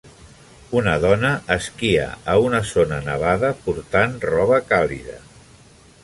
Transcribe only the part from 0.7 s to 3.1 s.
Una dona esquia a una zona